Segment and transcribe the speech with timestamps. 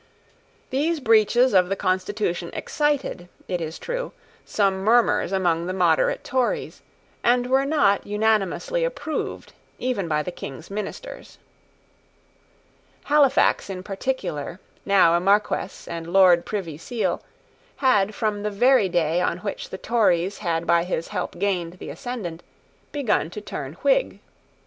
[0.71, 6.81] These breaches of the constitution excited, it is true, some murmurs among the moderate Tories,
[7.23, 11.37] and were not unanimously approved even by the King's ministers.
[13.03, 17.21] Halifax in particular, now a Marquess and Lord Privy Seal,
[17.75, 21.91] had, from the very day on which the Tories had by his help gained the
[21.91, 22.41] ascendant,
[22.91, 24.19] begun to turn Whig.